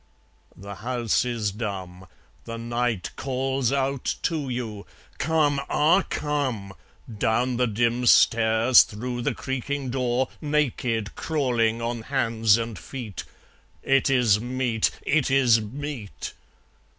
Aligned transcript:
The 0.57 0.73
house 0.77 1.25
is 1.25 1.51
dumb; 1.51 2.07
The 2.45 2.57
night 2.57 3.11
calls 3.15 3.71
out 3.71 4.15
to 4.23 4.49
you. 4.49 4.87
Come, 5.19 5.61
ah, 5.69 6.01
come! 6.09 6.73
Down 7.19 7.57
the 7.57 7.67
dim 7.67 8.07
stairs, 8.07 8.81
through 8.81 9.21
the 9.21 9.35
creaking 9.35 9.91
door, 9.91 10.29
Naked, 10.41 11.13
crawling 11.15 11.83
on 11.83 12.01
hands 12.01 12.57
and 12.57 12.79
feet 12.79 13.25
It 13.83 14.09
is 14.09 14.39
meet! 14.39 14.89
it 15.05 15.29
is 15.29 15.61
meet! 15.61 16.33